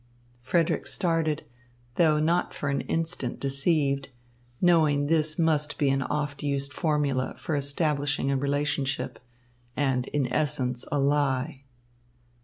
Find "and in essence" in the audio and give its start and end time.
9.77-10.85